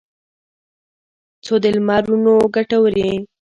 څو 1.45 1.53
د 1.63 1.65
لمرونو 1.75 2.35
کټوري 2.55 3.09